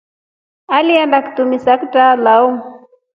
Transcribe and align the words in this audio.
Aliinda 0.75 1.17
kitumsa 1.23 1.71
kitrao. 1.81 2.49